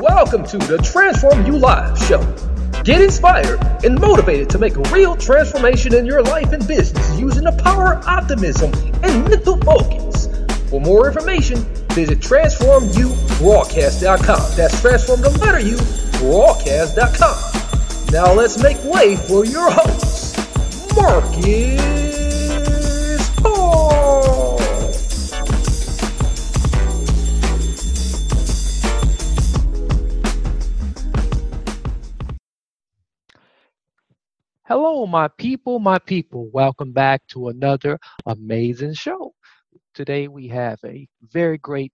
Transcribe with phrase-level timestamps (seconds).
[0.00, 2.20] Welcome to the Transform You Live show.
[2.82, 7.44] Get inspired and motivated to make a real transformation in your life and business using
[7.44, 8.72] the power of optimism
[9.04, 10.26] and mental focus.
[10.68, 11.58] For more information,
[11.90, 14.56] visit transformyoubroadcast.com.
[14.56, 15.76] That's transform the letter U
[16.18, 18.12] broadcast.com.
[18.12, 20.36] Now let's make way for your host,
[20.96, 22.03] Marcus
[34.76, 36.50] Hello, my people, my people.
[36.52, 39.32] Welcome back to another amazing show.
[39.94, 41.92] Today we have a very great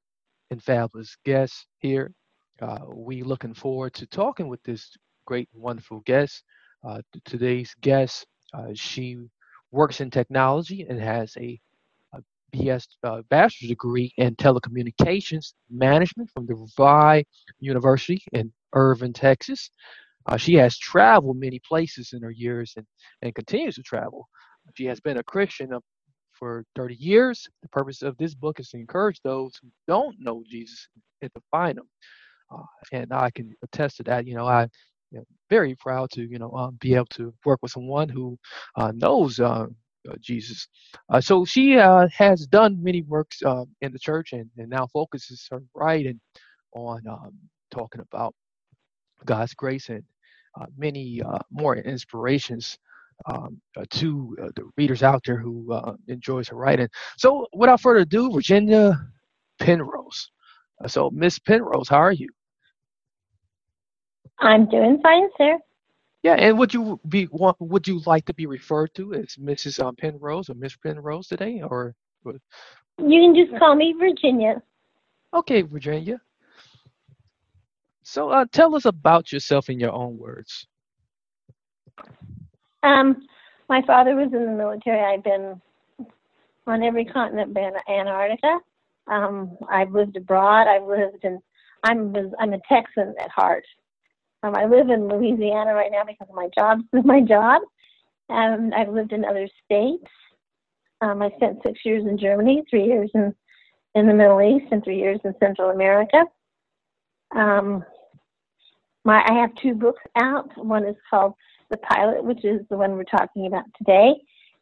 [0.50, 2.11] and fabulous guest here.
[2.62, 6.42] Uh, we looking forward to talking with this great, wonderful guest.
[6.83, 9.19] Uh, today's guest, uh, she
[9.73, 11.61] works in technology and has a,
[12.14, 12.20] a
[12.56, 17.27] BS uh, bachelor's degree in telecommunications management from the Vi
[17.58, 19.69] University in Irving, Texas.
[20.26, 22.86] Uh, she has traveled many places in her years and,
[23.22, 24.28] and continues to travel.
[24.74, 25.70] She has been a Christian
[26.32, 27.48] for 30 years.
[27.62, 30.88] The purpose of this book is to encourage those who don't know Jesus
[31.22, 31.88] and to find him.
[32.50, 32.62] Uh,
[32.92, 34.27] and I can attest to that.
[34.27, 34.62] You know, I
[35.14, 38.38] am very proud to, you know, um, be able to work with someone who
[38.77, 39.66] uh, knows uh,
[40.08, 40.66] uh Jesus.
[41.10, 43.42] Uh, so she uh, has done many works
[43.80, 46.20] in the church and, and now focuses her writing
[46.74, 47.32] on um,
[47.70, 48.34] talking about
[49.24, 50.02] God's grace and
[50.60, 52.78] uh, many uh, more inspirations
[53.27, 56.89] um, uh, to uh, the readers out there who uh, enjoys her writing.
[57.18, 58.98] So, without further ado, Virginia
[59.58, 60.30] Penrose.
[60.83, 62.28] Uh, so, Miss Penrose, how are you?
[64.39, 65.58] I'm doing fine, sir.
[66.22, 69.83] Yeah, and would you be want, would you like to be referred to as Mrs.
[69.83, 71.95] Um, Penrose or Miss Penrose today, or?
[72.24, 72.39] You
[72.98, 74.62] can just call me Virginia.
[75.33, 76.20] Okay, Virginia.
[78.02, 80.66] So uh, tell us about yourself in your own words.
[82.83, 83.27] Um,
[83.68, 85.00] my father was in the military.
[85.00, 85.61] I've been
[86.66, 88.58] on every continent, been Antarctica.
[89.06, 90.66] Um, I've lived abroad.
[90.66, 91.40] I've lived in.
[91.84, 93.64] I'm I'm a Texan at heart.
[94.42, 96.80] Um, I live in Louisiana right now because of my job.
[97.05, 97.62] My job,
[98.28, 100.10] and I've lived in other states.
[101.02, 103.34] Um, I spent six years in Germany, three years in
[103.94, 106.24] in the Middle East, and three years in Central America.
[107.35, 107.85] Um,
[109.05, 110.51] my I have two books out.
[110.57, 111.35] One is called
[111.70, 114.14] The Pilot, which is the one we're talking about today,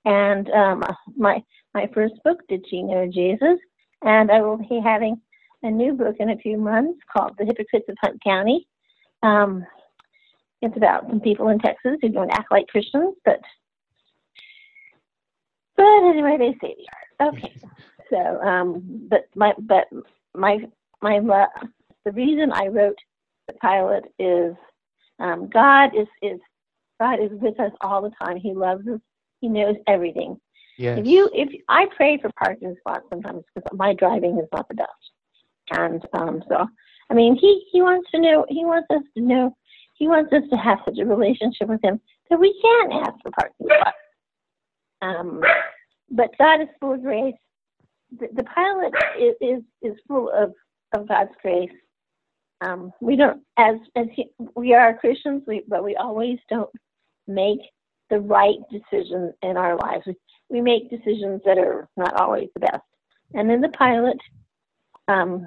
[0.04, 0.84] and um,
[1.16, 1.42] my
[1.74, 3.58] my first book, Did She Know Jesus?
[4.02, 5.20] And I will be having
[5.62, 8.66] a new book in a few months called The Hypocrites of Hunt County.
[9.22, 9.66] Um,
[10.62, 13.40] it's about some people in Texas who don't act like Christians, but
[15.76, 17.28] but anyway, they say they are.
[17.28, 17.54] Okay,
[18.10, 19.84] so um, but my but
[20.34, 20.58] my
[21.00, 21.20] my
[22.08, 22.96] the reason I wrote
[23.48, 24.54] the pilot is
[25.18, 26.40] um, God is is
[26.98, 28.38] God is with us all the time.
[28.38, 29.00] He loves us.
[29.40, 30.40] He knows everything.
[30.78, 31.00] Yes.
[31.00, 34.74] If you if I pray for parking spots sometimes because my driving is not the
[34.74, 34.88] best,
[35.70, 36.66] and um, so
[37.10, 39.54] I mean he he wants to know he wants us to know
[39.94, 43.32] he wants us to have such a relationship with him that we can ask for
[43.32, 43.96] parking spots.
[45.02, 45.42] Um,
[46.10, 47.34] but God is full of grace.
[48.18, 50.54] The, the pilot is, is is full of
[50.94, 51.70] of God's grace
[52.60, 56.70] um, we don't as as he, we are Christians, we, but we always don't
[57.26, 57.60] make
[58.10, 60.04] the right decision in our lives.
[60.06, 60.14] We,
[60.50, 62.82] we make decisions that are not always the best.
[63.34, 64.16] And in the pilot,
[65.08, 65.46] um,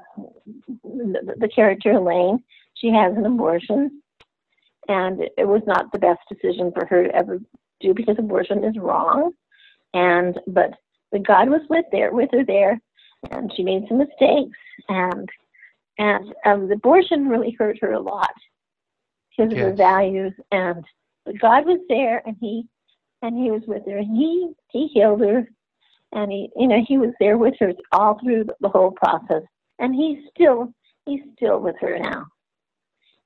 [0.83, 2.43] the, the character Elaine,
[2.75, 4.01] she has an abortion,
[4.87, 7.39] and it was not the best decision for her to ever
[7.79, 9.31] do because abortion is wrong.
[9.93, 10.71] And but
[11.11, 12.79] but God was with there with her there,
[13.31, 14.57] and she made some mistakes,
[14.87, 15.27] and
[16.01, 18.33] and um, the abortion really hurt her a lot
[19.29, 19.61] because yes.
[19.61, 20.33] of her values.
[20.51, 20.83] And
[21.25, 22.65] but God was there, and He
[23.21, 25.47] and He was with her, and He He healed her,
[26.11, 29.43] and He you know He was there with her all through the, the whole process,
[29.77, 30.73] and He's still
[31.05, 32.25] He's still with her now.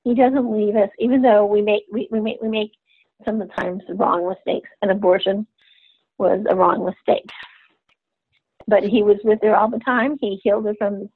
[0.04, 2.72] He doesn't leave us, even though we make we, we make we make
[3.24, 4.68] sometimes wrong mistakes.
[4.82, 5.46] and abortion
[6.18, 7.28] was a wrong mistake.
[8.68, 10.18] But he was with her all the time.
[10.20, 11.08] He healed her from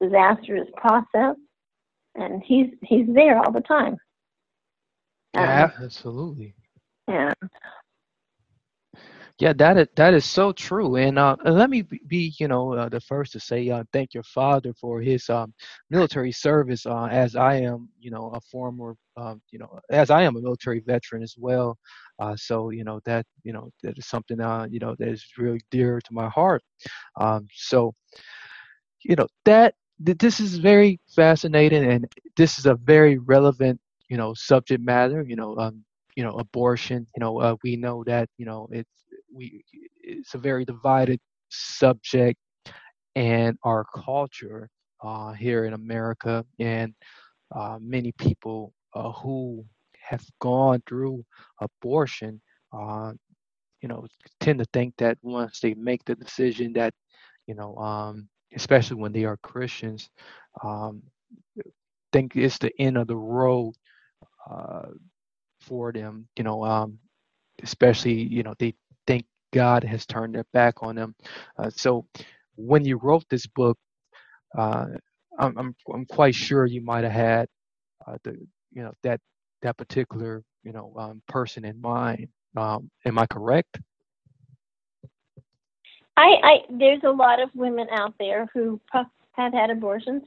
[0.00, 1.36] disastrous process.
[2.16, 3.96] and he's he's there all the time.
[5.34, 6.54] Yeah, um, absolutely.
[7.08, 7.32] Yeah.
[9.40, 12.88] Yeah, that is that is so true, and uh, let me be, you know, uh,
[12.88, 15.52] the first to say uh, thank your father for his um,
[15.90, 20.22] military service, uh, as I am, you know, a former, um, you know, as I
[20.22, 21.76] am a military veteran as well.
[22.20, 25.26] Uh, so, you know, that, you know, that is something, uh, you know, that is
[25.36, 26.62] really dear to my heart.
[27.20, 27.92] Um, so,
[29.02, 32.06] you know, that this is very fascinating, and
[32.36, 35.24] this is a very relevant, you know, subject matter.
[35.26, 35.84] You know, um,
[36.16, 37.06] you know, abortion.
[37.16, 38.90] You know, uh, we know that, you know, it's
[39.32, 39.64] we
[40.02, 41.20] it's a very divided
[41.50, 42.38] subject
[43.14, 44.68] and our culture
[45.02, 46.94] uh, here in America and
[47.54, 49.64] uh, many people uh, who
[50.00, 51.24] have gone through
[51.60, 52.40] abortion
[52.72, 53.12] uh,
[53.80, 54.06] you know
[54.40, 56.92] tend to think that once they make the decision that
[57.46, 60.10] you know um, especially when they are Christians
[60.64, 61.02] um,
[62.12, 63.74] think it's the end of the road
[64.50, 64.88] uh,
[65.60, 66.98] for them you know um,
[67.64, 68.74] especially you know they
[69.06, 71.14] think God has turned their back on them.
[71.58, 72.06] Uh, so
[72.56, 73.78] when you wrote this book,
[74.58, 74.86] uh,
[75.38, 77.48] I'm, I'm, I'm quite sure you might have had
[78.06, 78.32] uh, the
[78.72, 79.20] you know that
[79.62, 82.28] that particular you know um, person in mind.
[82.56, 83.80] Um, am I correct?
[86.16, 90.22] I, I there's a lot of women out there who have had abortions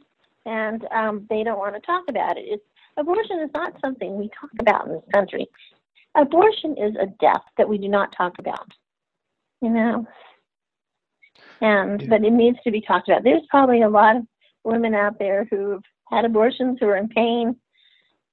[0.46, 2.46] and um, they don't want to talk about it.
[2.48, 2.64] It's,
[2.98, 5.48] abortion is not something we talk about in this country.
[6.16, 8.72] Abortion is a death that we do not talk about
[9.62, 10.06] you know.
[11.62, 12.08] And yeah.
[12.10, 13.24] but it needs to be talked about.
[13.24, 14.24] There's probably a lot of
[14.64, 15.82] women out there who've
[16.12, 17.56] had abortions who are in pain,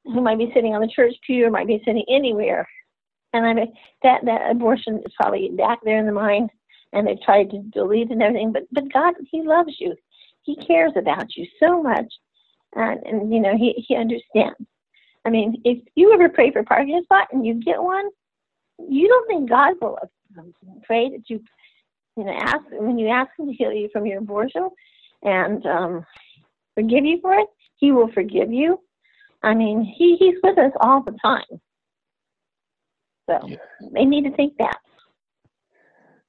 [0.04, 2.68] who might be sitting on the church pew or might be sitting anywhere.
[3.32, 3.72] And I mean
[4.02, 6.50] that that abortion is probably back there in the mind
[6.94, 9.94] and they've tried to delete and everything, but but God he loves you.
[10.42, 12.06] He cares about you so much.
[12.74, 14.56] And and you know, he he understands.
[15.26, 18.08] I mean, if you ever pray for a parking spot and you get one,
[18.78, 19.98] you don't think God will
[20.84, 21.42] pray that you,
[22.16, 24.68] you know, ask when you ask Him to heal you from your abortion
[25.22, 26.06] and um,
[26.74, 28.80] forgive you for it, He will forgive you.
[29.42, 31.60] I mean, He He's with us all the time.
[33.28, 33.56] So yeah.
[33.92, 34.78] they need to think that.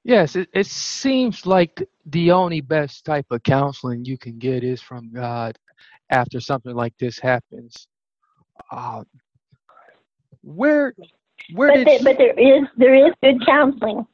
[0.06, 4.80] Yes, it, it seems like the only best type of counseling you can get is
[4.80, 5.58] from God
[6.12, 7.88] after something like this happens.
[8.72, 9.04] Uh,
[10.44, 10.94] where
[11.56, 14.06] where but, did they, but there is there is good counseling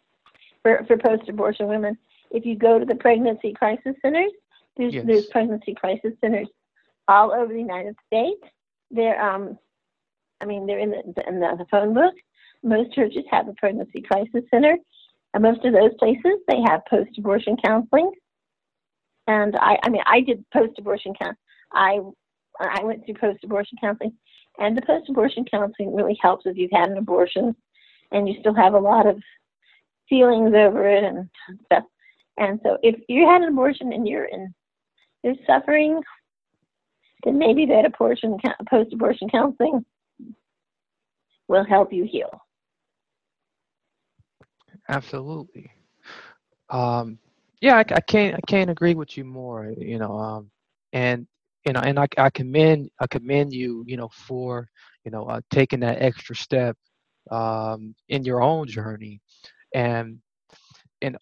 [0.63, 1.97] for, for post-abortion women.
[2.31, 4.31] If you go to the pregnancy crisis centers,
[4.77, 5.05] there's yes.
[5.05, 6.47] there's pregnancy crisis centers
[7.09, 8.41] all over the United States.
[8.91, 9.59] They're um,
[10.39, 12.13] I mean they're in the in the phone book.
[12.63, 14.77] Most churches have a pregnancy crisis center,
[15.33, 18.11] and most of those places they have post-abortion counseling.
[19.27, 21.37] And I I mean I did post-abortion count.
[21.73, 21.99] I
[22.59, 24.13] I went through post-abortion counseling
[24.59, 27.55] and the post abortion counseling really helps if you've had an abortion
[28.11, 29.21] and you still have a lot of
[30.09, 31.29] feelings over it and
[31.65, 31.83] stuff.
[32.37, 34.53] And so if you had an abortion and you're in
[35.23, 36.01] you're suffering,
[37.23, 38.37] then maybe that abortion
[38.69, 39.85] post abortion counseling
[41.47, 42.29] will help you heal.
[44.91, 45.71] Absolutely.
[46.69, 47.19] Um,
[47.61, 49.73] yeah, I, I, can't I can't agree with you more.
[49.77, 50.51] You know, um,
[50.93, 51.27] and
[51.65, 54.67] you know, and I, I commend I commend you, you know, for
[55.05, 56.77] you know uh, taking that extra step
[57.31, 59.21] um, in your own journey,
[59.75, 60.19] and
[61.01, 61.17] and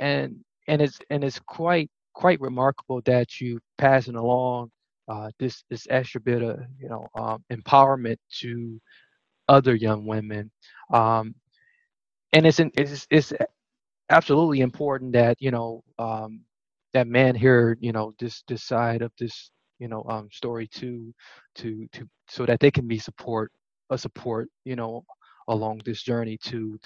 [0.00, 0.36] and
[0.68, 4.70] and it's and it's quite quite remarkable that you passing along
[5.08, 8.80] uh, this this extra bit of you know um, empowerment to
[9.48, 10.50] other young women,
[10.92, 11.34] um,
[12.32, 13.32] and it's it's it's
[14.10, 16.40] absolutely important that you know um,
[16.94, 21.12] that man here you know this this side of this you know um, story to
[21.54, 23.50] to to so that they can be support
[23.90, 25.04] a support you know
[25.48, 26.78] along this journey to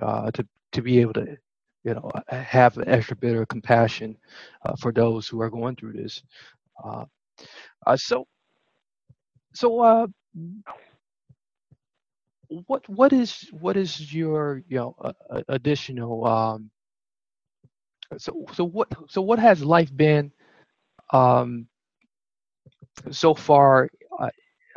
[0.00, 1.36] uh, to to be able to
[1.84, 4.16] you know have an extra bit of compassion
[4.64, 6.22] uh, for those who are going through this.
[6.82, 7.04] Uh,
[7.86, 8.26] uh so
[9.54, 10.06] so uh,
[12.66, 16.70] what what is what is your you know uh, additional um
[18.18, 20.30] so so what so what has life been
[21.12, 21.66] um
[23.10, 23.88] so far
[24.20, 24.30] uh,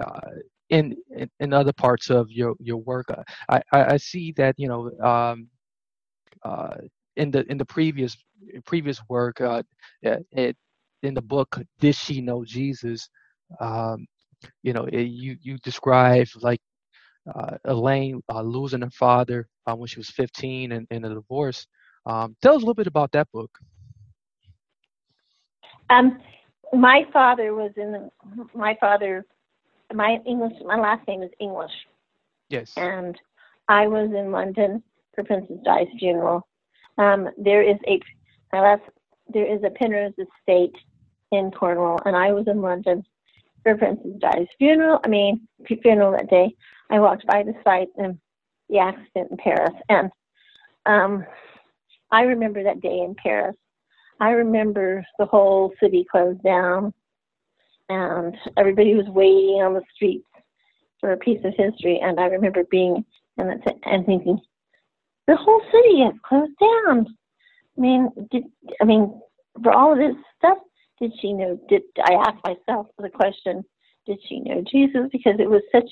[0.03, 0.22] uh,
[0.70, 3.08] in, in, in other parts of your your work,
[3.50, 5.48] I I, I see that you know um,
[6.44, 6.77] uh,
[7.17, 8.17] in the in the previous
[8.65, 9.63] previous work uh,
[10.03, 10.58] it,
[11.03, 13.10] in the book Did She Know Jesus?
[13.60, 14.08] Um,
[14.63, 16.60] you know it, you you describe like
[17.34, 21.67] uh, Elaine uh, losing her father uh, when she was 15 and in a divorce.
[22.05, 23.58] Um, tell us a little bit about that book.
[25.89, 26.20] Um,
[26.74, 28.10] my father was in the,
[28.53, 29.25] my father
[29.94, 31.72] my English my last name is English.
[32.50, 32.74] Yes.
[32.75, 33.20] And
[33.67, 36.48] I was in London for Princess Di's funeral.
[36.98, 38.00] Um, there is a
[38.51, 38.82] my last
[39.27, 40.75] there is a Penrose estate
[41.32, 43.03] in Cornwall and I was in London
[43.63, 45.00] for Princess Di's funeral.
[45.03, 45.48] I mean
[45.82, 46.55] funeral that day.
[46.89, 48.18] I walked by the site and
[48.70, 50.12] the accident in Paris and
[50.86, 51.25] um
[52.12, 53.56] I remember that day in Paris
[54.20, 56.94] I remember the whole city closed down
[57.89, 60.25] and everybody was waiting on the streets
[61.00, 62.00] for a piece of history.
[62.01, 63.06] And I remember being
[63.38, 64.39] and that's and thinking,
[65.27, 67.06] the whole city has closed down.
[67.77, 68.44] I mean, did
[68.82, 69.20] I mean
[69.62, 70.58] for all of this stuff?
[71.00, 71.60] Did she know?
[71.68, 73.63] Did I ask myself the question?
[74.08, 75.10] Did she know Jesus?
[75.12, 75.92] Because it was such,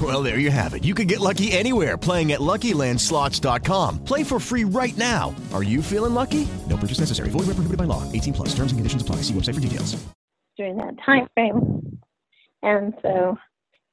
[0.00, 0.84] Well, there you have it.
[0.84, 4.04] You can get lucky anywhere playing at LuckyLandSlots.com.
[4.04, 5.34] Play for free right now.
[5.54, 6.46] Are you feeling lucky?
[6.68, 7.30] No purchase necessary.
[7.30, 8.02] Void where prohibited by law.
[8.12, 8.48] 18 plus.
[8.50, 9.16] Terms and conditions apply.
[9.22, 9.96] See website for details.
[10.58, 12.00] During that time frame,
[12.62, 13.36] and so,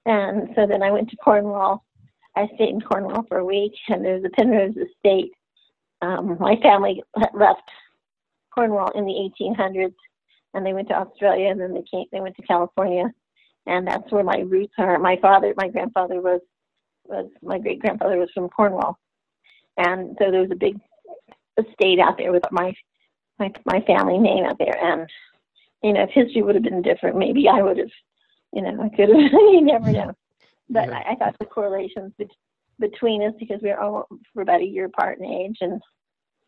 [0.06, 1.84] and so then I went to Cornwall.
[2.36, 5.32] I stayed in Cornwall for a week, and there's a Penrose estate.
[6.02, 7.70] Um, my family left
[8.54, 9.94] Cornwall in the 1800s,
[10.54, 12.06] and they went to Australia, and then they came.
[12.12, 13.14] They went to California,
[13.66, 14.98] and that's where my roots are.
[15.00, 16.42] My father, my grandfather was
[17.06, 18.98] was my great grandfather was from Cornwall,
[19.78, 20.80] and so there was a big
[21.58, 22.74] estate out there with my
[23.40, 24.78] my my family name out there.
[24.84, 25.10] And
[25.84, 27.92] you know, if history would have been different, maybe I would have,
[28.54, 29.18] you know, I could have.
[29.32, 30.14] you never know.
[30.70, 30.98] But Yeah.
[30.98, 32.28] I, I thought the correlations bet
[32.80, 35.82] between us because we were all for about a year apart in age, and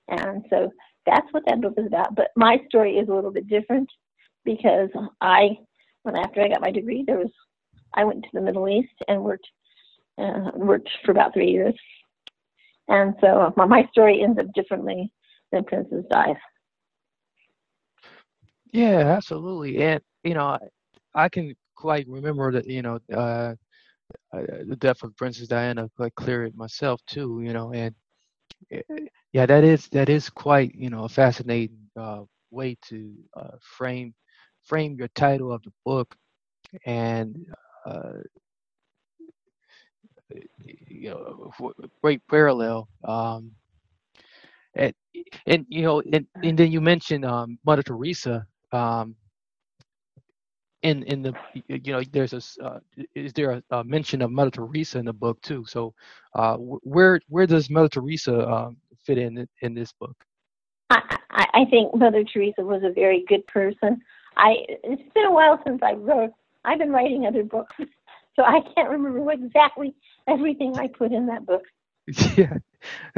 [0.07, 0.71] and so
[1.05, 2.15] that's what that book is about.
[2.15, 3.89] But my story is a little bit different
[4.43, 4.89] because
[5.21, 5.57] I,
[6.13, 7.31] after I got my degree, there was
[7.95, 9.47] I went to the Middle East and worked
[10.17, 11.73] uh, worked for about three years,
[12.87, 15.11] and so my, my story ends up differently
[15.51, 16.35] than Princess Di's.
[18.71, 19.81] Yeah, absolutely.
[19.81, 20.59] And you know, I,
[21.13, 23.53] I can quite remember that, you know, uh,
[24.33, 27.93] uh, the death of Princess Diana quite clear it myself too, you know, and
[28.71, 28.81] eh,
[29.33, 32.21] yeah, that is that is quite, you know, a fascinating uh,
[32.51, 34.13] way to uh, frame
[34.65, 36.15] frame your title of the book
[36.85, 37.45] and
[37.85, 38.13] uh,
[40.59, 41.51] you know,
[42.01, 42.87] great parallel.
[43.03, 43.51] Um,
[44.75, 44.93] and,
[45.45, 48.45] and you know, and, and then you mentioned um, Mother Teresa.
[48.71, 49.15] Um,
[50.83, 51.33] in in the
[51.67, 52.79] you know, there's a uh,
[53.15, 55.65] is there a, a mention of Mother Teresa in the book too?
[55.67, 55.93] So,
[56.35, 60.15] uh, where where does Mother Teresa um, fit in in this book?
[60.91, 64.01] I I think Mother Teresa was a very good person.
[64.37, 66.31] I it's been a while since I wrote.
[66.63, 67.75] I've been writing other books,
[68.35, 69.95] so I can't remember what exactly
[70.27, 71.63] everything I put in that book.
[72.37, 72.53] yeah.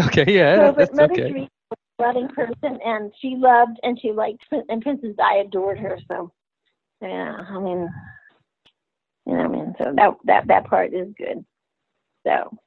[0.05, 0.25] Okay.
[0.27, 0.55] Yeah.
[0.57, 1.29] So, but that's Mother okay.
[1.31, 5.79] Teresa was a loving person, and she loved and she liked, and Princess Di adored
[5.79, 5.97] her.
[6.07, 6.31] So,
[7.01, 7.89] yeah, I mean,
[9.25, 11.43] you know, I mean, so that that that part is good.
[12.25, 12.57] So,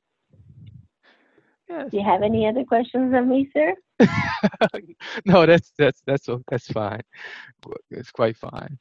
[1.71, 1.93] Yes.
[1.93, 3.75] do you have any other questions of me, sir?
[5.27, 7.03] no, that's that's that's that's fine.
[7.91, 8.79] It's quite fine.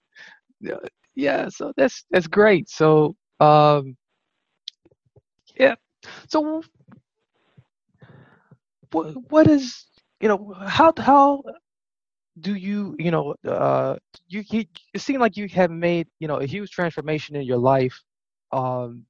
[1.15, 1.49] Yeah.
[1.49, 2.69] So that's that's great.
[2.69, 3.97] So, um,
[5.59, 5.75] yeah.
[6.29, 6.63] So,
[8.91, 9.85] what what is
[10.21, 11.43] you know how how
[12.39, 13.95] do you you know uh
[14.27, 17.57] you, you it seemed like you have made you know a huge transformation in your
[17.57, 18.01] life
[18.51, 19.05] um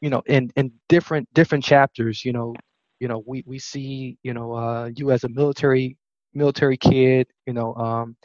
[0.00, 2.54] you know in in different different chapters you know
[3.00, 5.96] you know we we see you know uh you as a military
[6.34, 8.16] military kid you know um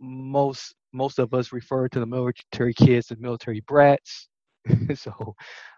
[0.00, 4.28] most most of us refer to the military kids as military brats.
[4.94, 5.34] So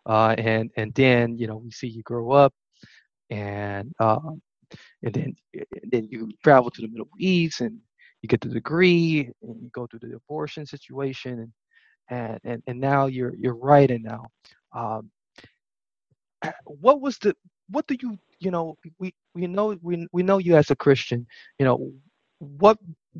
[0.06, 2.52] uh and and then you know we see you grow up
[3.30, 4.40] and um
[5.02, 7.78] and then and then you travel to the middle east and
[8.22, 11.52] you get the degree and you go through the abortion situation and
[12.10, 14.25] and and, and now you're you're writing now.
[14.75, 15.10] Um
[16.66, 17.34] what was the
[17.70, 21.26] what do you you know we we know we we know you as a christian
[21.58, 21.90] you know
[22.38, 22.78] what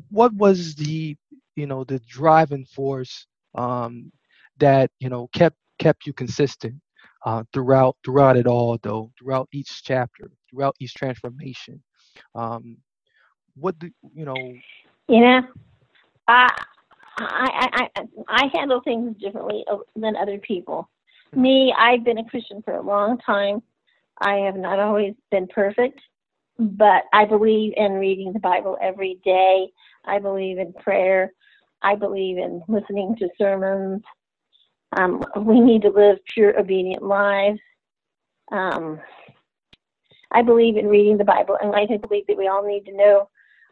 [0.09, 1.15] what was the
[1.55, 3.25] you know the driving force
[3.55, 4.11] um
[4.57, 6.75] that you know kept kept you consistent
[7.25, 11.81] uh throughout throughout it all though throughout each chapter throughout each transformation
[12.35, 12.77] um
[13.55, 14.35] what do you know
[15.07, 15.41] You know,
[16.27, 16.47] I
[17.17, 20.89] I I I, I handle things differently than other people.
[21.35, 23.61] Me, I've been a Christian for a long time.
[24.21, 25.99] I have not always been perfect,
[26.57, 29.67] but I believe in reading the Bible every day.
[30.05, 31.31] I believe in prayer.
[31.81, 34.01] I believe in listening to sermons.
[34.95, 37.59] Um, we need to live pure, obedient lives.
[38.51, 38.99] Um,
[40.31, 43.29] I believe in reading the Bible, and I believe that we all need to know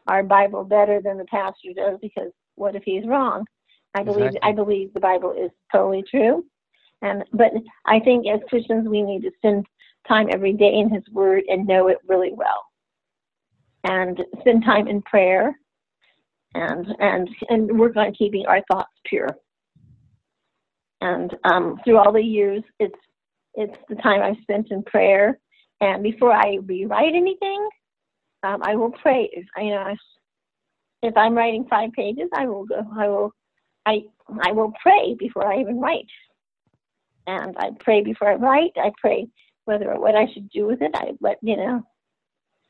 [0.08, 3.46] our Bible better than the pastor does because what if he's wrong?
[3.94, 4.40] I believe Exactly.
[4.44, 6.46] I believe the Bible is totally true,
[7.02, 7.52] and but
[7.86, 9.66] I think as Christians we need to spend
[10.08, 12.66] time every day in His Word and know it really well,
[13.84, 15.58] and spend time in prayer,
[16.54, 19.30] and and and work on keeping our thoughts pure.
[21.02, 23.00] And um, through all the years, it's
[23.56, 25.40] it's the time I've spent in prayer.
[25.82, 27.70] And before I rewrite anything,
[28.44, 29.30] um, I will pray.
[29.34, 29.88] If, you know,
[31.04, 32.82] if- I'm writing five pages, I will go.
[32.98, 33.32] I will,
[33.86, 34.04] I
[34.42, 36.08] I will pray before I even write.
[37.28, 38.72] And I pray before I write.
[38.78, 39.28] I pray
[39.66, 40.92] whether what I should do with it.
[40.96, 41.84] I let you know.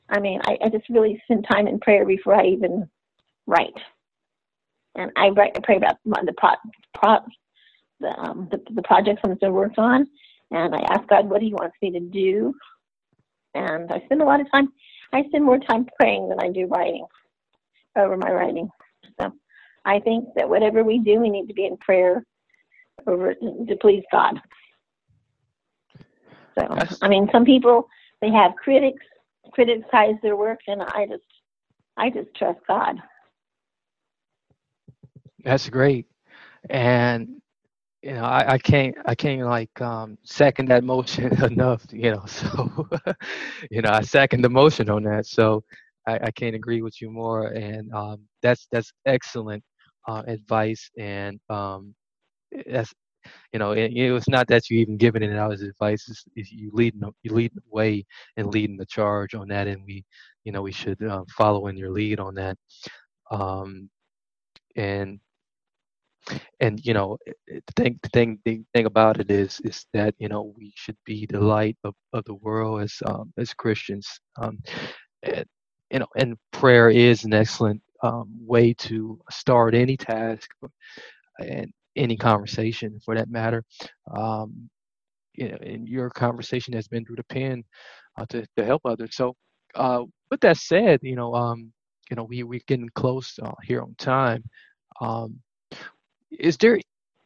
[0.10, 2.90] I mean, I, I just really spend time in prayer before I even
[3.48, 3.74] write.
[4.96, 5.52] And I write.
[5.56, 6.52] I pray about the pro,
[6.94, 7.18] pro
[8.00, 10.08] the um the, the projects I'm going to work on,
[10.52, 12.54] and I ask God what He wants me to do.
[13.54, 14.70] And I spend a lot of time.
[15.14, 17.06] I spend more time praying than I do writing
[17.98, 18.70] over my writing.
[19.20, 19.32] So
[19.86, 22.24] I think that whatever we do, we need to be in prayer
[23.08, 24.40] over to please God.
[26.58, 26.68] So
[27.02, 27.88] I mean, some people
[28.22, 29.04] they have critics
[29.54, 31.24] criticize their work, and I just
[31.98, 32.96] I just trust God.
[35.44, 36.08] That's great,
[36.70, 37.42] and
[38.02, 41.86] you know I, I can't I can't like um, second that motion enough.
[41.92, 42.88] You know, so
[43.72, 45.26] you know I second the motion on that.
[45.26, 45.64] So
[46.08, 49.64] I, I can't agree with you more, and um, that's that's excellent
[50.08, 51.94] uh, advice, and um,
[52.68, 52.94] that's
[53.54, 56.08] you know it, it was not that you even giving it out as advice.
[56.36, 58.06] It's you leading you leading the way
[58.38, 60.04] and leading the charge on that, and we
[60.44, 62.58] you know we should uh, follow in your lead on that.
[63.32, 63.90] Um,
[64.76, 65.20] and
[66.60, 70.28] and you know the thing the thing the thing about it is is that you
[70.28, 74.08] know we should be the light of, of the world as um as christians
[74.42, 74.60] um
[75.24, 75.46] and,
[75.92, 80.50] you know and prayer is an excellent um way to start any task
[81.40, 83.64] and any conversation for that matter.
[84.16, 84.70] Um
[85.34, 87.64] you know and your conversation has been through the pen
[88.18, 89.16] uh, to, to help others.
[89.16, 89.36] So
[89.76, 91.72] uh with that said you know um
[92.10, 94.44] you know we we're getting close uh, here on time.
[95.02, 95.40] Um
[96.32, 96.80] is there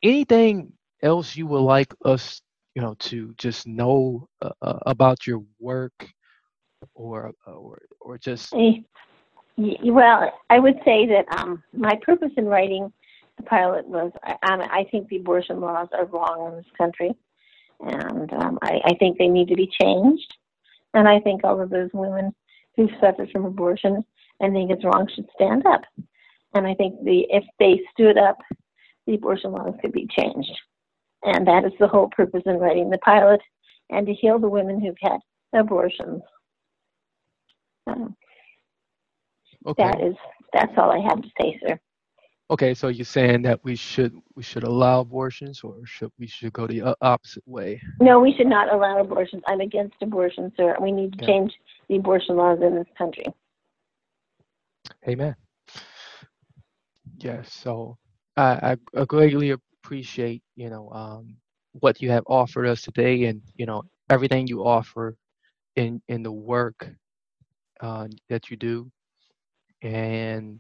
[0.04, 0.72] anything
[1.04, 2.42] else you would like us
[2.76, 6.08] you know to just know uh, uh, about your work
[6.94, 8.82] or or or just Eh,
[9.84, 12.92] Well, I would say that um, my purpose in writing
[13.40, 17.12] the pilot was I, I'm- I think the abortion laws are wrong in this country,
[17.80, 20.36] and um, I, I think they need to be changed.
[20.94, 22.34] And I think all of those women
[22.76, 24.04] who've suffered from abortion
[24.40, 25.82] and think it's wrong should stand up.
[26.56, 28.38] And I think the if they stood up,
[29.08, 30.52] the abortion laws could be changed.
[31.24, 33.42] And that is the whole purpose in writing the pilot,
[33.90, 35.20] and to heal the women who've had
[35.54, 36.22] abortions.
[37.88, 38.16] Um,
[39.68, 40.16] okay that is
[40.54, 41.80] that's all I have to say, sir.
[42.50, 46.54] Okay so you're saying that we should we should allow abortions or should we should
[46.54, 49.44] go the opposite way No, we should not allow abortions.
[49.48, 50.76] I'm against abortion, sir.
[50.82, 51.28] We need to Yeah.
[51.28, 51.52] change
[51.90, 53.26] the abortion laws in this country.
[55.08, 55.36] amen
[57.20, 57.98] yes so
[58.38, 61.36] i i, I greatly appreciate you know um
[61.74, 65.16] what you have offered us today and you know everything you offer
[65.76, 66.90] in in the work
[67.82, 68.90] uh, that you do
[69.82, 70.60] and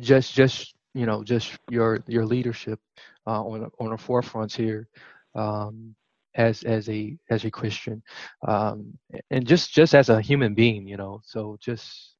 [0.00, 2.78] just just you know just your your leadership
[3.26, 4.88] uh, on the- on the forefronts here
[5.34, 5.94] um,
[6.36, 8.02] as as a as a Christian.
[8.46, 8.98] Um,
[9.30, 12.16] and just just as a human being you know so just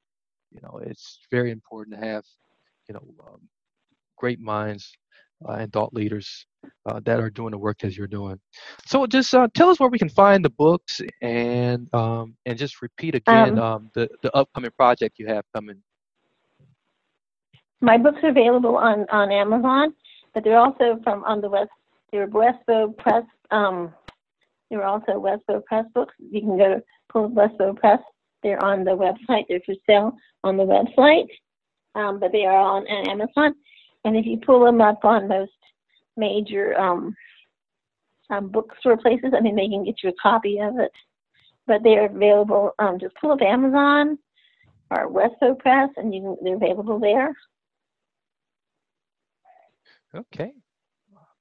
[0.50, 2.24] you know it's very important to have
[2.88, 3.40] you know um,
[4.16, 4.92] great minds
[5.48, 6.46] uh, and thought leaders
[6.88, 8.38] uh, that are doing the work as you're doing.
[8.86, 12.82] So just uh, tell us where we can find the books and um, and just
[12.82, 15.82] repeat again Um, um, the the upcoming project you have coming
[17.84, 19.94] My books are available on on Amazon,
[20.32, 21.70] but they're also from on the West.
[22.10, 23.24] They're Westbow Press.
[23.50, 23.92] Um,
[24.70, 26.14] they're also Westbow Press books.
[26.18, 28.00] You can go to pull Westbow Press.
[28.42, 29.44] They're on the website.
[29.48, 31.28] They're for sale on the website,
[31.94, 33.54] um, but they are on on Amazon.
[34.06, 35.52] And if you pull them up on most
[36.16, 37.14] major um,
[38.30, 40.92] um, bookstore places, I mean, they can get you a copy of it.
[41.66, 42.72] But they are available.
[42.78, 44.18] Um, just pull up Amazon
[44.90, 47.34] or Westbow Press, and you can, they're available there.
[50.14, 50.52] Okay.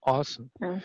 [0.06, 0.50] Awesome.
[0.62, 0.82] Mm.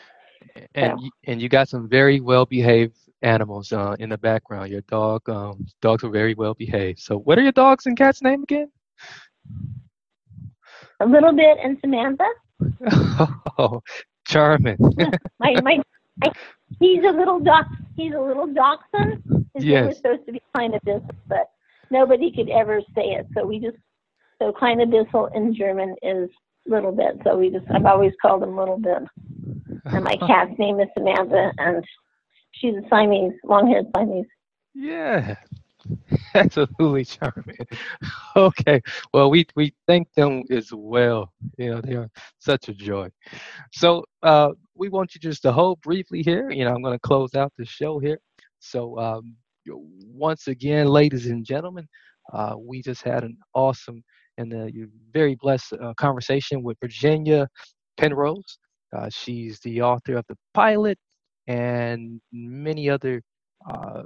[0.75, 4.71] And you, and you got some very well behaved animals uh, in the background.
[4.71, 7.01] Your dog, um, dogs are very well behaved.
[7.01, 8.71] So, what are your dogs and cats' name again?
[11.01, 12.29] A little bit and Samantha.
[13.61, 13.83] Oh,
[14.25, 14.77] charming.
[15.41, 15.83] my, my
[16.19, 16.33] my
[16.79, 19.23] he's a little doc he's a little dachshund.
[19.55, 21.51] His name was supposed to be Kleine Bissel, but
[21.91, 23.27] nobody could ever say it.
[23.35, 23.77] So we just
[24.41, 26.31] so Kleine Bissel in German is
[26.69, 27.21] little bit.
[27.25, 29.03] So we just I've always called him little bit.
[29.87, 31.85] And my cat's name is Samantha and
[32.53, 34.27] she's a Siamese, long haired Siamese.
[34.75, 35.37] Yeah,
[36.35, 37.57] absolutely charming.
[38.37, 38.81] Okay,
[39.13, 41.33] well, we we thank them as well.
[41.57, 43.09] You know, they are such a joy.
[43.73, 46.49] So, uh, we want you just to hold briefly here.
[46.51, 48.21] You know, I'm going to close out the show here.
[48.61, 51.89] So, um, once again, ladies and gentlemen,
[52.33, 54.05] uh, we just had an awesome
[54.39, 54.67] and uh,
[55.13, 57.49] very blessed uh, conversation with Virginia
[57.99, 58.59] Penrose.
[58.97, 60.99] Uh, she's the author of the pilot
[61.49, 63.23] and many other
[63.71, 64.03] uh,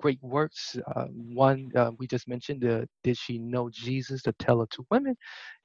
[0.00, 0.76] great works.
[0.94, 4.22] Uh, one uh, we just mentioned, uh, Did She Know Jesus?
[4.22, 5.16] The Teller to Women.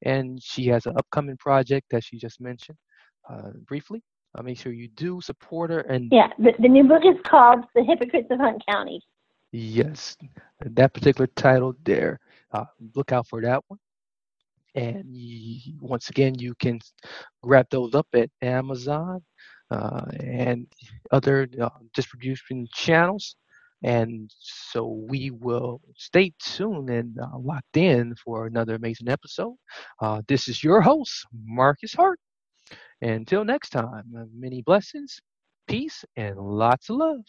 [0.06, 2.78] And she has an upcoming project that she just mentioned
[3.30, 4.02] uh, briefly.
[4.44, 5.82] Make sure you do support her.
[5.82, 9.02] And Yeah, the, the new book is called The Hypocrites of Hunt County.
[9.52, 10.16] yes,
[10.62, 12.20] that particular title there,
[12.52, 13.80] uh, look out for that one.
[14.76, 15.06] And
[15.82, 16.80] once again, you can
[17.42, 19.22] grab those up at Amazon
[19.72, 20.68] uh, and
[21.12, 23.36] other uh, distribution channels.
[23.84, 29.56] And so we will stay tuned and uh, locked in for another amazing episode.
[30.02, 32.20] Uh, this is your host, Marcus Hart.
[33.02, 35.20] Until next time, uh, many blessings,
[35.68, 37.22] peace, and lots of love.